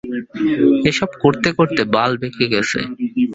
[0.89, 2.79] এসব করতে করতে বাল বেঁকে গেছে।